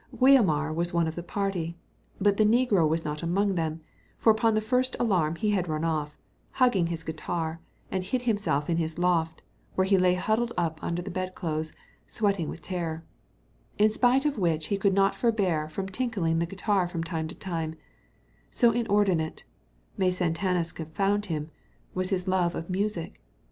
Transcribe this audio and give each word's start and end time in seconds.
Guiomar 0.17 0.73
was 0.73 0.95
one 0.95 1.07
of 1.07 1.13
the 1.13 1.21
party, 1.21 1.77
but 2.19 2.37
the 2.37 2.43
negro 2.43 2.89
was 2.89 3.05
not 3.05 3.21
among 3.21 3.53
them; 3.53 3.81
for 4.17 4.31
upon 4.31 4.55
the 4.55 4.59
first 4.59 4.95
alarm 4.99 5.35
he 5.35 5.51
had 5.51 5.67
run 5.67 5.83
off, 5.83 6.17
hugging 6.53 6.87
his 6.87 7.03
guitar, 7.03 7.61
and 7.91 8.03
hid 8.05 8.23
himself 8.23 8.67
in 8.67 8.77
his 8.77 8.97
loft, 8.97 9.43
where 9.75 9.85
he 9.85 9.99
lay 9.99 10.15
huddled 10.15 10.53
up 10.57 10.79
under 10.83 11.03
the 11.03 11.11
bed 11.11 11.35
clothes, 11.35 11.71
sweating 12.07 12.49
with 12.49 12.63
terror; 12.63 13.03
in 13.77 13.91
spite 13.91 14.25
of 14.25 14.39
which 14.39 14.69
he 14.69 14.77
could 14.79 14.95
not 14.95 15.13
forbear 15.13 15.69
from 15.69 15.87
tinkling 15.87 16.39
the 16.39 16.47
guitar 16.47 16.87
from 16.87 17.03
time 17.03 17.27
to 17.27 17.35
time, 17.35 17.75
so 18.49 18.71
inordinate—may 18.71 20.09
Satanas 20.09 20.71
confound 20.71 21.27
him!—was 21.27 22.09
his 22.09 22.27
love 22.27 22.55
of 22.55 22.71
music. 22.71 23.21